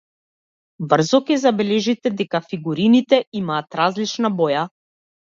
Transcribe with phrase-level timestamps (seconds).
[0.93, 4.65] Брзо ќе забележите дека фигурините имаат различна боја.